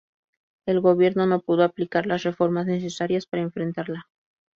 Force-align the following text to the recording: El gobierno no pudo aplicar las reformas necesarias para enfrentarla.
El 0.65 0.79
gobierno 0.81 1.27
no 1.27 1.41
pudo 1.41 1.63
aplicar 1.63 2.07
las 2.07 2.23
reformas 2.23 2.65
necesarias 2.65 3.27
para 3.27 3.43
enfrentarla. 3.43 4.09